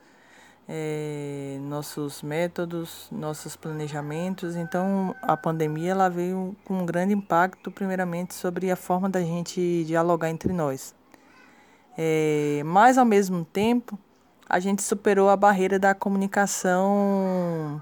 é, 0.68 1.58
nossos 1.62 2.22
métodos, 2.22 3.08
nossos 3.12 3.54
planejamentos. 3.56 4.56
Então, 4.56 5.14
a 5.22 5.37
pandemia 5.37 5.92
ela 5.92 6.08
veio 6.08 6.56
com 6.64 6.78
um 6.78 6.87
grande 6.87 7.14
impacto, 7.14 7.70
primeiramente, 7.70 8.34
sobre 8.34 8.70
a 8.70 8.76
forma 8.76 9.08
da 9.08 9.20
gente 9.20 9.84
dialogar 9.84 10.30
entre 10.30 10.52
nós. 10.52 10.94
É, 11.96 12.62
mas, 12.64 12.99
ao 12.99 13.04
mesmo 13.04 13.44
tempo, 13.44 13.99
a 14.50 14.59
gente 14.59 14.83
superou 14.83 15.28
a 15.30 15.37
barreira 15.37 15.78
da 15.78 15.95
comunicação 15.95 17.80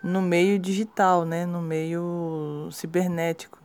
no 0.00 0.22
meio 0.22 0.56
digital, 0.56 1.24
né, 1.24 1.44
no 1.44 1.60
meio 1.60 2.68
cibernético. 2.70 3.58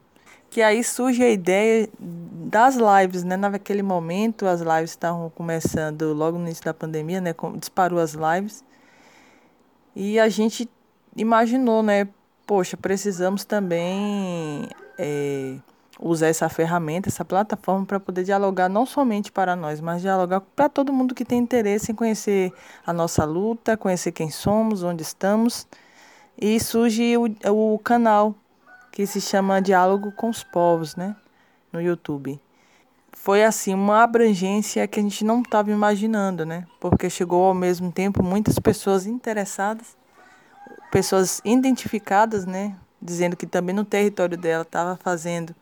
Que 0.50 0.62
aí 0.64 0.84
surge 0.84 1.24
a 1.24 1.30
ideia 1.30 1.88
das 2.00 2.76
lives, 2.76 3.24
né? 3.24 3.38
Naquele 3.38 3.84
momento 3.84 4.46
as 4.46 4.60
lives 4.60 4.90
estavam 4.90 5.30
começando 5.30 6.14
logo 6.14 6.38
no 6.38 6.46
início 6.46 6.66
da 6.66 6.74
pandemia, 6.74 7.22
né? 7.22 7.34
Disparou 7.58 8.00
as 8.00 8.14
lives. 8.14 8.62
E 9.96 10.20
a 10.20 10.28
gente 10.28 10.70
imaginou, 11.16 11.82
né? 11.82 12.10
Poxa, 12.46 12.76
precisamos 12.76 13.46
também 13.46 14.68
é, 14.98 15.56
usar 16.02 16.28
essa 16.28 16.50
ferramenta, 16.50 17.10
essa 17.10 17.24
plataforma 17.24 17.86
para 17.86 18.00
poder 18.00 18.24
dialogar 18.24 18.68
não 18.68 18.86
somente 18.88 19.32
para 19.32 19.56
nós, 19.56 19.80
mas 19.80 20.02
dialogar 20.02 20.42
para 20.42 20.68
todo 20.68 20.92
mundo 20.92 21.14
que 21.14 21.24
tem 21.24 21.38
interesse 21.38 21.92
em 21.92 21.96
conhecer 21.96 22.52
a 22.86 22.92
nossa 22.92 23.24
luta, 23.24 23.78
conhecer 23.78 24.12
quem 24.12 24.32
somos, 24.32 24.82
onde 24.82 25.04
estamos. 25.04 25.68
E 26.36 26.60
surge 26.60 27.16
o, 27.18 27.74
o 27.74 27.80
canal 27.80 28.34
que 28.92 29.06
se 29.06 29.22
chama 29.22 29.62
Diálogo 29.62 30.12
com 30.12 30.30
os 30.30 30.44
Povos, 30.44 30.96
né, 30.96 31.16
no 31.72 31.80
YouTube. 31.80 32.40
Foi 33.12 33.44
assim 33.44 33.74
uma 33.74 34.02
abrangência 34.02 34.88
que 34.88 35.00
a 35.00 35.04
gente 35.04 35.24
não 35.24 35.42
estava 35.42 35.70
imaginando, 35.70 36.44
né? 36.44 36.66
Porque 36.80 37.08
chegou 37.08 37.46
ao 37.46 37.54
mesmo 37.54 37.92
tempo 37.92 38.24
muitas 38.24 38.58
pessoas 38.58 39.06
interessadas, 39.06 39.96
pessoas 40.92 41.40
identificadas, 41.46 42.48
né, 42.48 42.76
dizendo 43.00 43.38
que 43.38 43.46
também 43.46 43.76
no 43.76 43.86
território 43.86 44.36
dela 44.38 44.64
estava 44.64 44.96
fazendo 44.96 45.56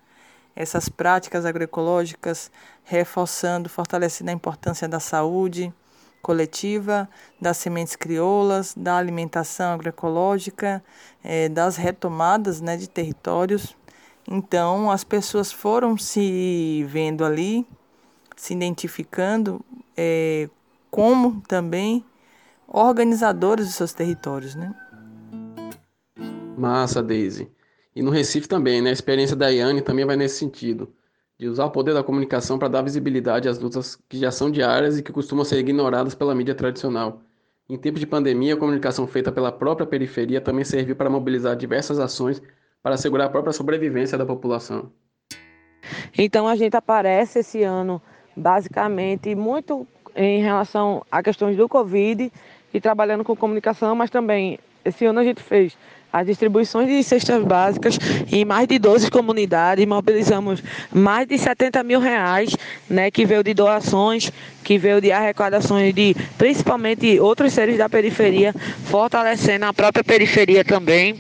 essas 0.60 0.90
práticas 0.90 1.46
agroecológicas, 1.46 2.52
reforçando, 2.84 3.70
fortalecendo 3.70 4.30
a 4.30 4.34
importância 4.34 4.90
da 4.90 5.00
saúde 5.00 5.74
coletiva, 6.22 7.10
das 7.40 7.56
sementes 7.56 7.96
crioulas, 7.96 8.74
da 8.76 8.98
alimentação 8.98 9.72
agroecológica, 9.72 10.84
é, 11.24 11.48
das 11.48 11.78
retomadas 11.78 12.60
né, 12.60 12.76
de 12.76 12.90
territórios. 12.90 13.74
Então, 14.30 14.92
as 14.92 15.06
pessoas 15.06 15.50
foram 15.50 15.98
se 15.98 16.86
vendo 16.90 17.24
ali, 17.24 17.66
se 18.36 18.54
identificando 18.54 19.64
é, 19.96 20.50
como 20.92 21.40
também 21.48 22.04
organizadores 22.68 23.66
dos 23.68 23.76
seus 23.76 23.94
territórios. 23.94 24.56
Né? 24.56 24.76
Massa, 26.58 27.02
Daisy. 27.02 27.50
E 27.96 28.02
no 28.02 28.12
Recife 28.12 28.48
também, 28.48 28.82
né? 28.82 28.90
A 28.92 28.94
experiência 28.94 29.36
da 29.36 29.50
Iane 29.50 29.82
também 29.82 30.06
vai 30.06 30.16
nesse 30.16 30.38
sentido. 30.38 30.94
de 31.40 31.48
usar 31.48 31.66
o 31.66 31.72
poder 31.72 31.94
da 31.94 32.04
comunicação 32.04 32.60
para 32.60 32.68
dar 32.68 32.82
visibilidade 32.82 33.48
às 33.48 33.58
lutas 33.58 33.96
que 34.10 34.18
já 34.18 34.30
são 34.30 34.52
diárias 34.52 34.98
e 35.00 35.04
que 35.04 35.12
costumam 35.12 35.46
ser 35.46 35.58
ignoradas 35.58 36.14
pela 36.14 36.36
mídia 36.36 36.54
tradicional. 36.54 37.22
Em 37.70 37.78
tempos 37.78 38.02
de 38.02 38.08
pandemia, 38.08 38.56
a 38.56 38.58
comunicação 38.58 39.08
feita 39.08 39.32
pela 39.32 39.52
própria 39.52 39.88
periferia 39.88 40.42
também 40.42 40.66
serviu 40.66 40.98
para 40.98 41.10
mobilizar 41.10 41.56
diversas 41.56 41.98
ações 41.98 42.42
para 42.84 42.96
assegurar 42.96 43.28
a 43.28 43.30
própria 43.30 43.54
sobrevivência 43.54 44.18
da 44.18 44.26
população. 44.26 44.92
Então 46.18 46.46
a 46.46 46.58
gente 46.58 46.76
aparece 46.76 47.40
esse 47.40 47.64
ano 47.64 48.02
basicamente 48.36 49.34
muito 49.34 49.88
em 50.16 50.42
relação 50.42 51.06
a 51.10 51.24
questões 51.24 51.56
do 51.56 51.70
Covid 51.70 52.32
e 52.74 52.82
trabalhando 52.82 53.24
com 53.24 53.36
comunicação, 53.36 53.96
mas 53.96 54.10
também 54.10 54.60
esse 54.90 55.06
ano 55.06 55.20
a 55.20 55.24
gente 55.24 55.42
fez 55.42 55.78
as 56.12 56.26
distribuições 56.26 56.88
de 56.88 57.04
cestas 57.04 57.44
básicas 57.44 58.00
em 58.32 58.44
mais 58.44 58.68
de 58.68 58.80
12 58.80 59.12
comunidades, 59.12 59.86
mobilizamos 59.86 60.62
mais 60.92 61.28
de 61.28 61.38
70 61.38 61.84
mil 61.84 62.00
reais, 62.00 62.56
né, 62.90 63.12
que 63.12 63.26
veio 63.26 63.44
de 63.44 63.54
doações, 63.54 64.32
que 64.64 64.78
veio 64.78 65.00
de 65.00 65.12
arrecadações 65.12 65.94
de 65.94 66.16
principalmente 66.38 67.20
outros 67.20 67.54
seres 67.54 67.78
da 67.78 67.88
periferia, 67.88 68.54
fortalecendo 68.86 69.66
a 69.66 69.74
própria 69.74 70.04
periferia 70.04 70.66
também 70.66 71.16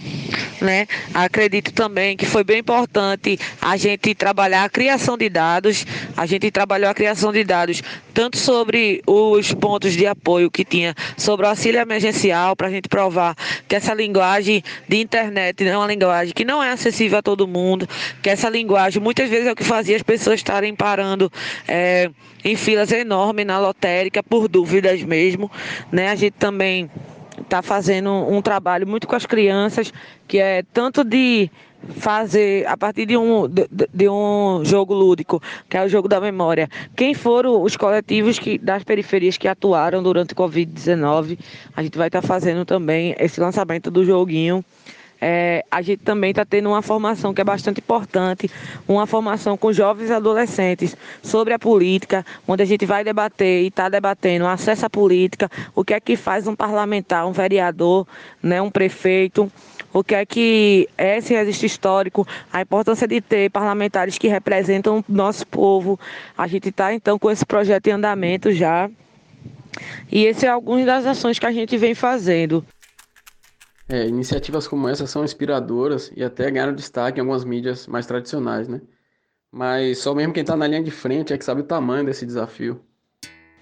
né? 0.61 0.87
Acredito 1.13 1.71
também 1.73 2.17
que 2.17 2.25
foi 2.25 2.43
bem 2.43 2.59
importante 2.59 3.39
a 3.61 3.77
gente 3.77 4.13
trabalhar 4.13 4.63
a 4.63 4.69
criação 4.69 5.17
de 5.17 5.29
dados, 5.29 5.85
a 6.15 6.25
gente 6.25 6.51
trabalhou 6.51 6.89
a 6.89 6.93
criação 6.93 7.31
de 7.31 7.43
dados 7.43 7.81
tanto 8.13 8.37
sobre 8.37 9.01
os 9.07 9.53
pontos 9.53 9.93
de 9.93 10.05
apoio 10.05 10.51
que 10.51 10.65
tinha 10.65 10.93
sobre 11.15 11.45
o 11.45 11.49
auxílio 11.49 11.79
emergencial, 11.79 12.55
para 12.55 12.67
a 12.67 12.71
gente 12.71 12.89
provar 12.89 13.35
que 13.67 13.75
essa 13.75 13.93
linguagem 13.93 14.63
de 14.87 14.97
internet 14.97 15.65
é 15.65 15.77
uma 15.77 15.87
linguagem 15.87 16.33
que 16.33 16.43
não 16.43 16.61
é 16.61 16.71
acessível 16.71 17.19
a 17.19 17.21
todo 17.21 17.47
mundo, 17.47 17.87
que 18.21 18.29
essa 18.29 18.49
linguagem 18.49 19.01
muitas 19.01 19.29
vezes 19.29 19.47
é 19.47 19.51
o 19.51 19.55
que 19.55 19.63
fazia 19.63 19.95
as 19.95 20.03
pessoas 20.03 20.39
estarem 20.39 20.75
parando 20.75 21.31
é, 21.67 22.09
em 22.43 22.55
filas 22.55 22.91
enormes 22.91 23.45
na 23.45 23.59
lotérica 23.59 24.21
por 24.21 24.47
dúvidas 24.47 25.01
mesmo, 25.03 25.51
né? 25.91 26.09
A 26.09 26.15
gente 26.15 26.33
também 26.33 26.89
está 27.41 27.61
fazendo 27.61 28.11
um 28.11 28.41
trabalho 28.41 28.87
muito 28.87 29.07
com 29.07 29.15
as 29.15 29.25
crianças, 29.25 29.91
que 30.27 30.37
é 30.39 30.63
tanto 30.73 31.03
de 31.03 31.49
fazer 31.87 32.67
a 32.67 32.75
partir 32.75 33.05
de 33.05 33.15
um, 33.15 33.47
de, 33.47 33.67
de, 33.93 34.09
um 34.09 34.61
jogo 34.63 34.93
lúdico, 34.93 35.41
que 35.69 35.77
é 35.77 35.83
o 35.83 35.87
jogo 35.87 36.07
da 36.07 36.19
memória. 36.19 36.69
Quem 36.95 37.13
foram 37.13 37.61
os 37.61 37.77
coletivos 37.77 38.37
que, 38.37 38.57
das 38.57 38.83
periferias 38.83 39.37
que 39.37 39.47
atuaram 39.47 40.03
durante 40.03 40.33
o 40.33 40.35
Covid-19, 40.35 41.39
a 41.75 41.83
gente 41.83 41.97
vai 41.97 42.07
estar 42.07 42.21
tá 42.21 42.27
fazendo 42.27 42.65
também 42.65 43.15
esse 43.17 43.39
lançamento 43.39 43.89
do 43.89 44.03
joguinho 44.03 44.63
é, 45.21 45.65
a 45.69 45.81
gente 45.81 46.03
também 46.03 46.29
está 46.31 46.45
tendo 46.45 46.69
uma 46.69 46.81
formação 46.81 47.33
que 47.33 47.41
é 47.41 47.43
bastante 47.43 47.79
importante, 47.79 48.49
uma 48.87 49.05
formação 49.05 49.57
com 49.57 49.73
jovens 49.73 50.11
adolescentes 50.11 50.95
sobre 51.21 51.53
a 51.53 51.59
política, 51.59 52.25
onde 52.47 52.63
a 52.63 52.65
gente 52.65 52.85
vai 52.85 53.03
debater 53.03 53.63
e 53.63 53.67
está 53.67 53.89
debatendo 53.89 54.47
acesso 54.47 54.85
à 54.85 54.89
política, 54.89 55.49
o 55.75 55.83
que 55.83 55.93
é 55.93 55.99
que 55.99 56.15
faz 56.15 56.47
um 56.47 56.55
parlamentar, 56.55 57.27
um 57.27 57.31
vereador, 57.31 58.07
né, 58.41 58.61
um 58.61 58.69
prefeito, 58.69 59.51
o 59.91 60.03
que 60.03 60.15
é 60.15 60.25
que 60.25 60.87
é 60.97 61.17
esse 61.17 61.33
registro 61.33 61.65
histórico, 61.65 62.27
a 62.53 62.61
importância 62.61 63.07
de 63.07 63.19
ter 63.19 63.49
parlamentares 63.49 64.17
que 64.17 64.27
representam 64.27 64.99
o 64.99 65.03
nosso 65.07 65.45
povo. 65.47 65.99
A 66.37 66.47
gente 66.47 66.69
está 66.69 66.93
então 66.93 67.17
com 67.17 67.29
esse 67.29 67.45
projeto 67.45 67.87
em 67.87 67.91
andamento 67.91 68.51
já. 68.51 68.89
E 70.11 70.25
esse 70.25 70.45
é 70.45 70.49
algumas 70.49 70.85
das 70.85 71.05
ações 71.05 71.39
que 71.39 71.45
a 71.45 71.51
gente 71.51 71.77
vem 71.77 71.95
fazendo. 71.95 72.63
É, 73.89 74.05
iniciativas 74.05 74.67
como 74.67 74.87
essa 74.87 75.07
são 75.07 75.23
inspiradoras 75.23 76.11
e 76.15 76.23
até 76.23 76.49
ganharam 76.51 76.75
destaque 76.75 77.17
em 77.17 77.21
algumas 77.21 77.43
mídias 77.43 77.87
mais 77.87 78.05
tradicionais, 78.05 78.67
né? 78.67 78.79
Mas 79.51 79.97
só 79.97 80.13
mesmo 80.13 80.31
quem 80.31 80.41
está 80.41 80.55
na 80.55 80.67
linha 80.67 80.83
de 80.83 80.91
frente 80.91 81.33
é 81.33 81.37
que 81.37 81.43
sabe 81.43 81.61
o 81.61 81.63
tamanho 81.65 82.05
desse 82.05 82.23
desafio. 82.23 82.79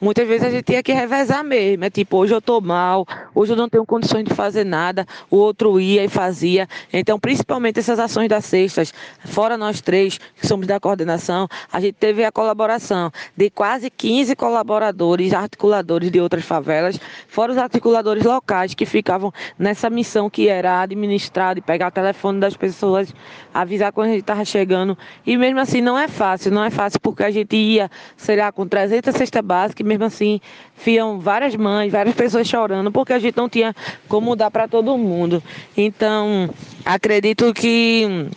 Muitas 0.01 0.27
vezes 0.27 0.45
a 0.45 0.51
gente 0.51 0.65
tinha 0.65 0.83
que 0.83 0.91
revezar 0.91 1.43
mesmo. 1.43 1.85
É 1.85 1.89
tipo, 1.89 2.17
hoje 2.17 2.33
eu 2.33 2.41
tô 2.41 2.59
mal, 2.59 3.05
hoje 3.37 3.53
eu 3.53 3.55
não 3.55 3.69
tenho 3.69 3.85
condições 3.85 4.23
de 4.23 4.33
fazer 4.33 4.65
nada, 4.65 5.05
o 5.29 5.37
outro 5.37 5.79
ia 5.79 6.03
e 6.03 6.07
fazia. 6.07 6.67
Então, 6.91 7.19
principalmente 7.19 7.79
essas 7.79 7.99
ações 7.99 8.27
das 8.27 8.45
cestas, 8.45 8.93
fora 9.25 9.57
nós 9.57 9.79
três, 9.81 10.17
que 10.17 10.47
somos 10.47 10.65
da 10.65 10.79
coordenação, 10.79 11.47
a 11.71 11.79
gente 11.79 11.93
teve 11.93 12.23
a 12.23 12.31
colaboração 12.31 13.11
de 13.35 13.49
quase 13.49 13.89
15 13.89 14.35
colaboradores, 14.35 15.33
articuladores 15.33 16.09
de 16.09 16.19
outras 16.19 16.43
favelas, 16.43 16.99
fora 17.27 17.51
os 17.51 17.57
articuladores 17.57 18.23
locais 18.23 18.73
que 18.73 18.85
ficavam 18.85 19.31
nessa 19.57 19.89
missão 19.89 20.29
que 20.29 20.47
era 20.47 20.81
administrar, 20.81 21.53
de 21.53 21.61
pegar 21.61 21.89
o 21.89 21.91
telefone 21.91 22.39
das 22.39 22.57
pessoas, 22.57 23.13
avisar 23.53 23.91
quando 23.91 24.07
a 24.07 24.11
gente 24.11 24.21
estava 24.21 24.43
chegando. 24.43 24.97
E 25.25 25.37
mesmo 25.37 25.59
assim 25.59 25.81
não 25.81 25.97
é 25.97 26.07
fácil, 26.07 26.51
não 26.51 26.63
é 26.63 26.69
fácil 26.69 26.99
porque 26.99 27.23
a 27.23 27.31
gente 27.31 27.55
ia, 27.55 27.89
sei 28.15 28.35
lá, 28.35 28.51
com 28.51 28.67
300 28.67 29.15
cestas 29.15 29.43
básicas 29.43 29.85
mesmo 29.85 30.05
assim 30.05 30.39
fiam 30.75 31.19
várias 31.19 31.55
mães, 31.55 31.91
várias 31.91 32.15
pessoas 32.15 32.47
chorando, 32.47 32.91
porque 32.91 33.11
a 33.11 33.19
gente 33.19 33.26
não 33.35 33.49
tinha 33.49 33.75
como 34.07 34.35
dar 34.35 34.51
para 34.51 34.67
todo 34.67 34.97
mundo. 34.97 35.41
Então, 35.75 36.49
acredito 36.85 37.53
que 37.53 38.29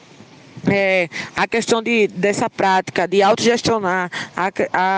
é, 0.69 1.09
a 1.37 1.47
questão 1.47 1.83
de, 1.83 2.09
dessa 2.09 2.51
prática 2.51 3.07
de 3.07 3.23
autogestionar, 3.23 4.11
a, 4.37 4.51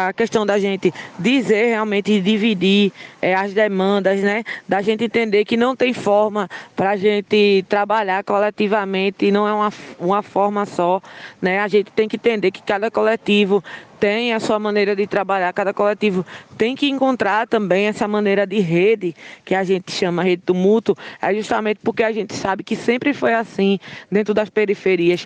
a 0.09 0.13
questão 0.13 0.45
da 0.47 0.59
gente 0.59 0.93
dizer 1.19 1.67
realmente, 1.67 2.21
dividir 2.21 2.93
é, 3.21 3.35
as 3.35 3.53
demandas, 3.53 4.21
né? 4.21 4.45
Da 4.69 4.83
gente 4.83 5.05
entender 5.05 5.45
que 5.45 5.57
não 5.57 5.77
tem 5.77 5.93
forma 5.93 6.49
para 6.75 6.91
a 6.91 6.97
gente 6.97 7.65
trabalhar 7.69 8.25
coletivamente, 8.25 9.31
não 9.31 9.47
é 9.47 9.53
uma, 9.53 9.73
uma 9.99 10.23
forma 10.23 10.67
só, 10.67 11.01
né? 11.41 11.61
A 11.61 11.69
gente 11.69 11.91
tem 11.93 12.09
que 12.09 12.17
entender 12.17 12.51
que 12.51 12.63
cada 12.63 12.91
coletivo 12.91 13.63
tem 14.03 14.33
a 14.33 14.41
sua 14.41 14.59
maneira 14.59 14.97
de 14.97 15.07
trabalhar, 15.07 15.53
cada 15.53 15.73
coletivo 15.73 16.27
tem 16.59 16.75
que 16.75 16.89
encontrar 16.89 17.47
também 17.47 17.87
essa 17.87 18.09
maneira 18.09 18.45
de 18.45 18.59
rede, 18.59 19.15
que 19.45 19.55
a 19.55 19.63
gente 19.63 19.93
chama 19.93 20.25
rede 20.25 20.43
do 20.45 20.53
mútuo, 20.53 20.97
é 21.21 21.33
justamente 21.33 21.79
porque 21.85 22.03
a 22.03 22.11
gente 22.11 22.35
sabe 22.35 22.65
que 22.65 22.75
sempre 22.75 23.15
foi 23.15 23.33
assim 23.33 23.79
dentro 24.11 24.35
das 24.35 24.51
periferias. 24.51 25.25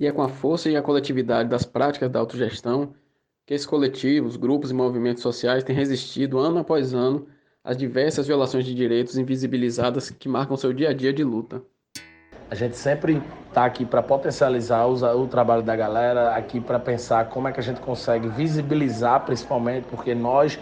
E 0.00 0.06
é 0.06 0.10
com 0.10 0.22
a 0.22 0.28
força 0.30 0.70
e 0.70 0.76
a 0.76 0.80
coletividade 0.80 1.50
das 1.50 1.66
práticas 1.66 2.10
da 2.10 2.18
autogestão 2.18 2.94
que 3.44 3.52
esses 3.52 3.66
coletivos, 3.66 4.36
grupos 4.36 4.70
e 4.70 4.74
movimentos 4.74 5.22
sociais 5.22 5.62
têm 5.62 5.76
resistido 5.76 6.38
ano 6.38 6.60
após 6.60 6.94
ano 6.94 7.26
às 7.62 7.76
diversas 7.76 8.26
violações 8.26 8.64
de 8.64 8.74
direitos 8.74 9.18
invisibilizadas 9.18 10.08
que 10.08 10.30
marcam 10.30 10.56
seu 10.56 10.72
dia 10.72 10.88
a 10.88 10.92
dia 10.94 11.12
de 11.12 11.22
luta. 11.22 11.62
A 12.52 12.54
gente 12.54 12.76
sempre 12.76 13.22
está 13.48 13.64
aqui 13.64 13.86
para 13.86 14.02
potencializar 14.02 14.84
o, 14.84 15.22
o, 15.22 15.26
trabalho 15.26 15.62
da 15.62 15.74
galera, 15.74 16.36
aqui 16.36 16.60
para 16.60 16.78
pensar 16.78 17.24
como 17.30 17.48
é 17.48 17.52
que 17.52 17.58
a 17.58 17.62
gente 17.62 17.80
consegue 17.80 18.28
visibilizar, 18.28 19.20
principalmente 19.20 19.86
porque 19.88 20.14
nós, 20.14 20.58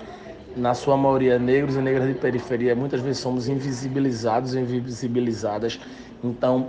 na 0.56 0.72
sua 0.72 0.96
maioria, 0.96 1.36
negros 1.36 1.74
e 1.74 1.80
negras 1.80 2.06
de 2.06 2.14
periferia, 2.14 2.76
muitas 2.76 3.00
vezes 3.00 3.20
somos 3.20 3.48
invisibilizados 3.48 4.54
e 4.54 4.60
invisibilizadas. 4.60 5.80
Então, 6.22 6.68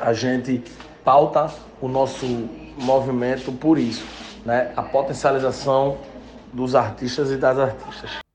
a 0.00 0.14
gente 0.14 0.64
pauta 1.04 1.52
o 1.78 1.86
nosso 1.86 2.24
movimento 2.80 3.52
por 3.52 3.78
isso, 3.78 4.06
né? 4.46 4.72
A 4.74 4.82
potencialização 4.82 5.98
dos 6.54 6.74
artistas 6.74 7.30
e 7.30 7.36
das 7.36 7.58
artistas. 7.58 8.27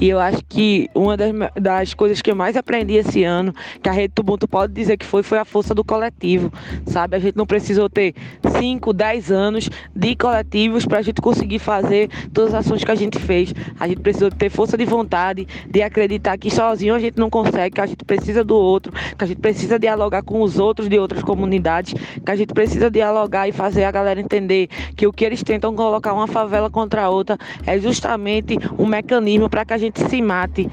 E 0.00 0.08
eu 0.08 0.20
acho 0.20 0.38
que 0.48 0.88
uma 0.94 1.16
das, 1.16 1.32
das 1.60 1.94
coisas 1.94 2.22
que 2.22 2.30
eu 2.30 2.36
mais 2.36 2.56
aprendi 2.56 2.94
esse 2.94 3.24
ano, 3.24 3.52
que 3.82 3.88
a 3.88 3.92
Rede 3.92 4.14
Tubuntu 4.14 4.46
pode 4.46 4.72
dizer 4.72 4.96
que 4.96 5.04
foi, 5.04 5.24
foi 5.24 5.38
a 5.38 5.44
força 5.44 5.74
do 5.74 5.82
coletivo, 5.82 6.52
sabe? 6.86 7.16
A 7.16 7.18
gente 7.18 7.36
não 7.36 7.44
precisou 7.44 7.88
ter 7.88 8.14
5, 8.60 8.92
10 8.92 9.32
anos 9.32 9.68
de 9.94 10.14
coletivos 10.14 10.86
para 10.86 10.98
a 10.98 11.02
gente 11.02 11.20
conseguir 11.20 11.58
fazer 11.58 12.08
todas 12.32 12.54
as 12.54 12.66
ações 12.66 12.84
que 12.84 12.90
a 12.90 12.94
gente 12.94 13.18
fez. 13.18 13.52
A 13.78 13.88
gente 13.88 14.00
precisou 14.00 14.30
ter 14.30 14.50
força 14.50 14.76
de 14.76 14.84
vontade, 14.84 15.48
de 15.68 15.82
acreditar 15.82 16.38
que 16.38 16.48
sozinho 16.48 16.94
a 16.94 17.00
gente 17.00 17.18
não 17.18 17.28
consegue, 17.28 17.74
que 17.74 17.80
a 17.80 17.86
gente 17.86 18.04
precisa 18.04 18.44
do 18.44 18.56
outro, 18.56 18.92
que 18.92 19.24
a 19.24 19.26
gente 19.26 19.40
precisa 19.40 19.80
dialogar 19.80 20.22
com 20.22 20.42
os 20.42 20.60
outros 20.60 20.88
de 20.88 20.98
outras 20.98 21.22
comunidades, 21.22 21.92
que 22.24 22.30
a 22.30 22.36
gente 22.36 22.54
precisa 22.54 22.88
dialogar 22.88 23.48
e 23.48 23.52
fazer 23.52 23.82
a 23.82 23.90
galera 23.90 24.20
entender 24.20 24.68
que 24.94 25.06
o 25.06 25.12
que 25.12 25.24
eles 25.24 25.42
tentam 25.42 25.74
colocar 25.74 26.12
uma 26.12 26.28
favela 26.28 26.70
contra 26.70 27.02
a 27.02 27.10
outra 27.10 27.36
é 27.66 27.78
justamente 27.80 28.56
um 28.78 28.86
mecanismo 28.86 29.48
para 29.48 29.64
que 29.64 29.72
a 29.72 29.78
gente 29.78 29.87
gente 29.88 30.08
se 30.08 30.20
mate. 30.20 30.70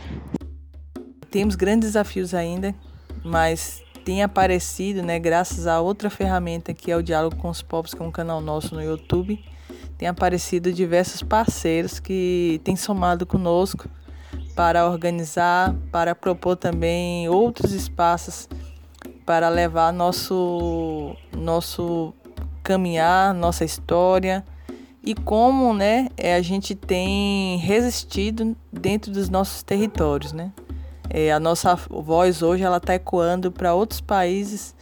Temos 1.31 1.55
grandes 1.55 1.89
desafios 1.89 2.33
ainda, 2.33 2.75
mas 3.23 3.81
tem 4.03 4.21
aparecido, 4.21 5.01
né, 5.01 5.17
graças 5.17 5.67
a 5.67 5.81
outra 5.81 6.09
ferramenta 6.09 6.73
que 6.73 6.91
é 6.91 6.97
o 6.97 7.01
Diálogo 7.01 7.37
com 7.37 7.49
os 7.49 7.61
Povos, 7.61 7.93
que 7.93 8.01
é 8.01 8.05
um 8.05 8.11
canal 8.11 8.39
nosso 8.39 8.75
no 8.75 8.83
YouTube, 8.83 9.43
tem 9.97 10.07
aparecido 10.07 10.71
diversos 10.71 11.23
parceiros 11.23 11.99
que 11.99 12.61
têm 12.63 12.75
somado 12.75 13.25
conosco 13.25 13.89
para 14.55 14.87
organizar, 14.87 15.73
para 15.91 16.13
propor 16.13 16.55
também 16.55 17.27
outros 17.29 17.71
espaços 17.71 18.47
para 19.25 19.49
levar 19.49 19.91
nosso 19.91 21.15
nosso 21.35 22.13
caminhar, 22.61 23.33
nossa 23.33 23.63
história, 23.65 24.45
e 25.05 25.13
como 25.13 25.73
né, 25.73 26.09
é, 26.17 26.35
a 26.35 26.41
gente 26.41 26.73
tem 26.73 27.57
resistido 27.57 28.55
dentro 28.71 29.11
dos 29.11 29.29
nossos 29.29 29.61
territórios. 29.61 30.33
Né? 30.33 30.51
É, 31.09 31.31
a 31.31 31.39
nossa 31.39 31.75
voz 31.75 32.41
hoje 32.41 32.63
ela 32.63 32.77
está 32.77 32.95
ecoando 32.95 33.51
para 33.51 33.73
outros 33.73 34.01
países 34.01 34.75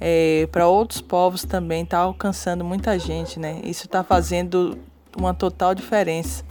é, 0.00 0.48
para 0.50 0.66
outros 0.66 1.00
povos 1.00 1.44
também, 1.44 1.82
está 1.82 1.98
alcançando 1.98 2.64
muita 2.64 2.98
gente, 2.98 3.38
né? 3.38 3.60
Isso 3.64 3.86
está 3.86 4.04
fazendo 4.04 4.78
uma 5.16 5.34
total 5.34 5.74
diferença. 5.74 6.44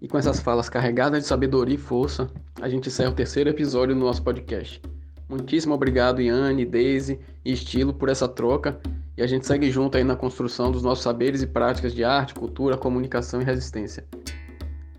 E 0.00 0.08
com 0.08 0.18
essas 0.18 0.40
falas 0.40 0.68
carregadas 0.68 1.22
de 1.22 1.28
sabedoria 1.28 1.74
e 1.74 1.78
força, 1.78 2.30
a 2.60 2.68
gente 2.68 2.88
encerra 2.88 3.10
o 3.10 3.14
terceiro 3.14 3.50
episódio 3.50 3.94
do 3.94 4.00
nosso 4.00 4.22
podcast. 4.22 4.80
Muitíssimo 5.28 5.74
obrigado, 5.74 6.20
Yane, 6.20 6.64
Daisy 6.64 7.20
e 7.44 7.52
Estilo, 7.52 7.94
por 7.94 8.08
essa 8.08 8.28
troca. 8.28 8.80
E 9.16 9.22
a 9.22 9.26
gente 9.26 9.46
segue 9.46 9.70
junto 9.70 9.96
aí 9.96 10.04
na 10.04 10.16
construção 10.16 10.70
dos 10.70 10.82
nossos 10.82 11.04
saberes 11.04 11.42
e 11.42 11.46
práticas 11.46 11.94
de 11.94 12.02
arte, 12.02 12.34
cultura, 12.34 12.78
comunicação 12.78 13.42
e 13.42 13.44
resistência. 13.44 14.06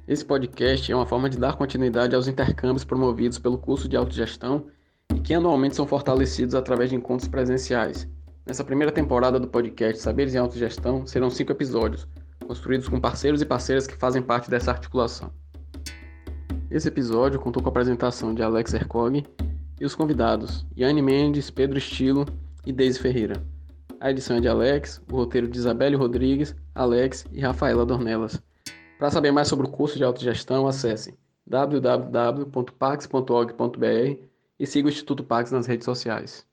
Esse 0.08 0.24
podcast 0.24 0.92
é 0.92 0.96
uma 0.96 1.06
forma 1.06 1.30
de 1.30 1.38
dar 1.38 1.56
continuidade 1.56 2.16
aos 2.16 2.28
intercâmbios 2.28 2.84
promovidos 2.84 3.40
pelo 3.40 3.58
curso 3.58 3.88
de 3.88 3.96
autogestão 3.96 4.68
e 5.16 5.20
que 5.20 5.34
anualmente 5.34 5.76
são 5.76 5.88
fortalecidos 5.88 6.54
através 6.54 6.90
de 6.90 6.96
encontros 6.96 7.28
presenciais. 7.28 8.08
Nessa 8.46 8.64
primeira 8.64 8.92
temporada 8.92 9.40
do 9.40 9.48
podcast 9.48 10.02
Saberes 10.02 10.36
em 10.36 10.38
Autogestão 10.38 11.08
serão 11.08 11.30
cinco 11.30 11.54
episódios, 11.54 12.06
construídos 12.46 12.90
com 12.90 13.00
parceiros 13.00 13.42
e 13.42 13.46
parceiras 13.46 13.88
que 13.88 13.96
fazem 13.96 14.22
parte 14.22 14.50
dessa 14.50 14.72
articulação. 14.72 15.32
Esse 16.70 16.90
episódio 16.90 17.40
contou 17.40 17.64
com 17.64 17.70
a 17.70 17.72
apresentação 17.72 18.34
de 18.34 18.44
Alex 18.44 18.74
Ercog 18.74 19.26
e 19.80 19.86
os 19.86 19.96
convidados 19.96 20.66
Yane 20.78 21.02
Mendes, 21.02 21.50
Pedro 21.50 21.78
Estilo 21.78 22.26
e 22.66 22.74
Deise 22.74 23.00
Ferreira. 23.00 23.53
A 24.04 24.12
edição 24.12 24.36
é 24.36 24.42
de 24.42 24.50
Alex, 24.50 25.02
o 25.10 25.16
roteiro 25.16 25.48
de 25.48 25.58
Isabelle 25.58 25.96
Rodrigues, 25.96 26.54
Alex 26.76 27.26
e 27.32 27.40
Rafaela 27.40 27.86
Dornelas. 27.86 28.44
Para 29.00 29.10
saber 29.10 29.32
mais 29.32 29.48
sobre 29.48 29.66
o 29.66 29.70
curso 29.70 29.98
de 29.98 30.04
autogestão, 30.04 30.68
acesse 30.68 31.18
www.pax.org.br 31.48 34.28
e 34.60 34.68
siga 34.68 34.90
o 34.90 34.92
Instituto 34.92 35.24
Pax 35.24 35.52
nas 35.52 35.68
redes 35.68 35.86
sociais. 35.86 36.46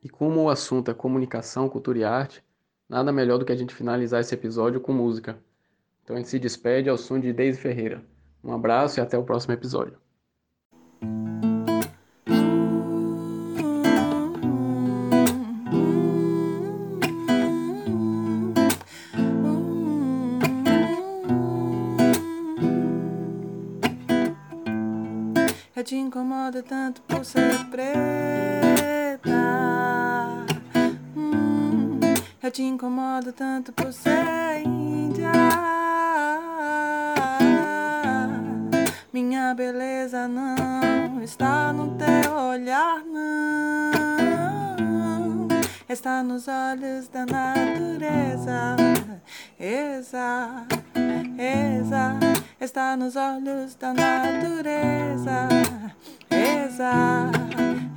E 0.00 0.08
como 0.08 0.42
o 0.42 0.48
assunto 0.48 0.92
é 0.92 0.94
comunicação, 0.94 1.68
cultura 1.68 1.98
e 1.98 2.04
arte, 2.04 2.40
nada 2.88 3.10
melhor 3.10 3.38
do 3.38 3.44
que 3.44 3.50
a 3.50 3.56
gente 3.56 3.74
finalizar 3.74 4.20
esse 4.20 4.32
episódio 4.32 4.80
com 4.80 4.92
música. 4.92 5.42
Então 6.04 6.14
a 6.14 6.20
gente 6.20 6.28
se 6.28 6.38
despede 6.38 6.88
ao 6.88 6.96
som 6.96 7.18
de 7.18 7.32
Deise 7.32 7.58
Ferreira. 7.58 8.00
Um 8.44 8.52
abraço 8.52 9.00
e 9.00 9.02
até 9.02 9.18
o 9.18 9.24
próximo 9.24 9.54
episódio. 9.54 9.98
Te 26.50 26.56
incomodo 26.56 26.62
tanto 26.62 27.02
por 27.02 27.24
ser 27.24 27.64
preta. 27.66 29.28
Hum, 31.14 32.00
eu 32.42 32.50
te 32.50 32.62
incomodo 32.62 33.32
tanto 33.32 33.70
por 33.72 33.92
ser 33.92 34.62
índia. 34.64 35.30
Minha 39.12 39.52
beleza 39.54 40.26
não 40.26 41.22
está 41.22 41.70
no 41.72 41.94
teu 41.96 42.32
olhar, 42.34 43.02
não. 43.04 43.88
Está 45.86 46.22
nos 46.22 46.48
olhos 46.48 47.08
da 47.08 47.26
natureza. 47.26 48.76
Exa, 49.60 50.66
exa 51.36 52.18
está 52.60 52.96
nos 52.96 53.16
olhos 53.16 53.74
da 53.74 53.92
natureza. 53.92 55.48
Exa, 56.78 56.94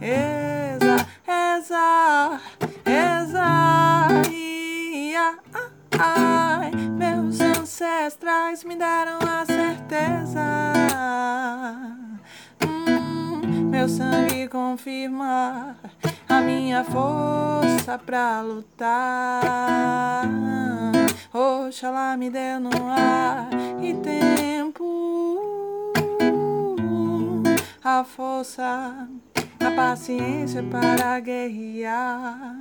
exa, 0.02 1.06
exa, 1.28 2.42
exa, 2.84 4.30
ia, 4.32 5.38
ai, 6.00 6.72
meus 6.98 7.40
ancestrais 7.40 8.64
me 8.64 8.76
deram 8.76 9.20
a 9.20 9.46
certeza. 9.46 10.42
Hum, 12.66 13.70
meu 13.70 13.88
sangue 13.88 14.48
confirma 14.48 15.76
a 16.28 16.42
minha 16.42 16.84
força 16.84 18.00
pra 18.00 18.42
lutar. 18.42 20.24
Oxalá 21.32 22.18
me 22.18 22.32
deu 22.32 22.60
no 22.60 22.72
ar 22.90 23.48
e 23.80 23.94
tempo 23.94 25.11
a 28.00 28.06
força, 28.06 29.10
a 29.60 29.72
paciência 29.76 30.64
para 30.64 31.20
guerrear 31.20 32.58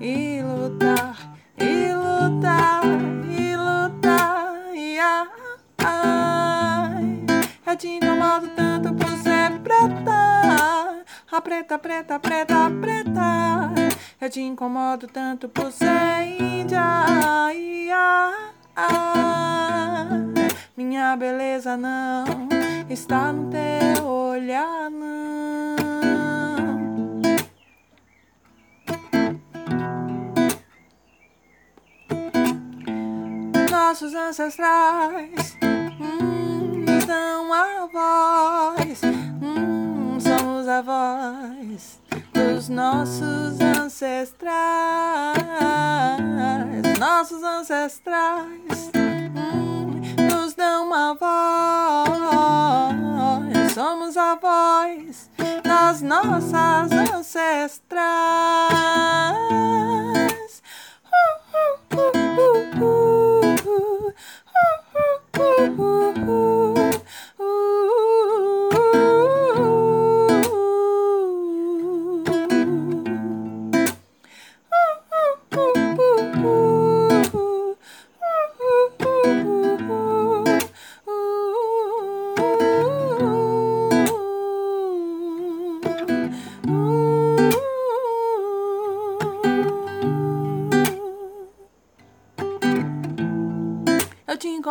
e 0.00 0.40
lutar, 0.40 1.34
e 1.58 1.92
lutar, 1.92 2.82
e 3.28 3.56
lutar. 3.56 4.54
E 4.72 4.98
ai, 5.78 7.18
eu 7.66 7.76
te 7.76 7.88
incomodo 7.88 8.48
tanto 8.54 8.94
por 8.94 9.10
ser 9.18 9.58
preta, 9.64 11.04
a 11.32 11.40
preta, 11.40 11.78
preta, 11.78 12.20
preta, 12.20 12.70
preta. 12.80 13.72
Eu 14.20 14.30
te 14.30 14.40
incomodo 14.40 15.08
tanto 15.08 15.48
por 15.48 15.72
ser 15.72 16.40
índia. 16.40 16.82
Minha 20.76 21.16
beleza 21.16 21.76
não 21.76 22.24
está 22.88 23.32
no 23.32 23.50
teu 23.50 24.21
olhar. 24.32 24.90
Nossos 33.70 34.14
ancestrais 34.14 35.58
hum, 36.00 36.84
dão 37.06 37.52
a 37.52 37.86
voz, 37.92 39.02
hum, 39.42 40.18
somos 40.18 40.66
a 40.66 40.80
voz 40.80 42.00
dos 42.32 42.68
nossos 42.70 43.60
ancestrais, 43.60 44.52
nossos 46.98 47.42
ancestrais 47.42 48.90
hum, 48.96 50.00
nos 50.30 50.54
dão 50.54 50.86
uma 50.86 51.14
voz, 51.14 52.22
somos 53.74 54.16
a 54.16 54.34
voz 54.36 55.30
das 55.62 56.02
nossas 56.02 56.92
ancestrais. 56.92 58.02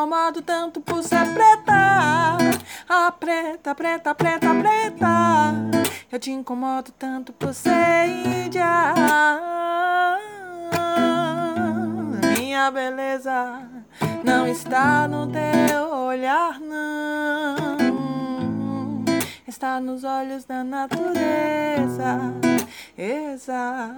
Incomodo 0.02 0.42
tanto 0.42 0.82
por 0.82 1.04
ser 1.04 1.32
preta. 1.32 2.38
A 2.90 3.12
preta, 3.12 3.76
preta, 3.76 4.16
preta, 4.16 4.48
preta. 4.56 5.54
Eu 6.12 6.18
te 6.20 6.32
incomodo 6.32 6.92
tanto 6.94 7.32
por 7.32 7.54
ser 7.54 8.08
índia. 8.08 8.96
Minha 12.36 12.72
beleza 12.72 13.62
não 14.24 14.48
está 14.48 15.08
no 15.08 15.28
teu 15.28 15.88
olhar, 16.08 16.60
não. 16.60 17.78
Está 19.48 19.80
nos 19.80 20.04
olhos 20.04 20.46
da 20.46 20.64
natureza. 20.64 22.18
Exa, 22.98 23.92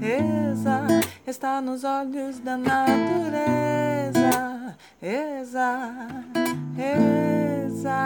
exa, 0.00 0.86
está 1.26 1.60
nos 1.60 1.84
olhos 1.84 2.38
da 2.38 2.56
natureza. 2.56 4.51
Exa, 5.00 5.70
exa. 6.78 8.00